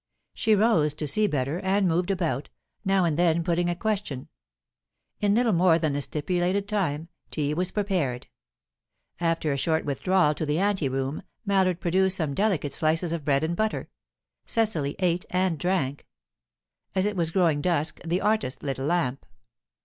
[0.33, 2.49] She rose, to see better, and moved about,
[2.83, 4.29] now and then putting a question
[5.19, 8.25] In little more than the stipulated time, tea was prepared.
[9.19, 13.43] After a short withdrawal to the ante room, Mallard produced some delicate slices of bread
[13.43, 13.91] and butter.
[14.47, 16.07] Cecily ate and drank.
[16.95, 19.23] As it was growing dusk, the artist lit a lamp.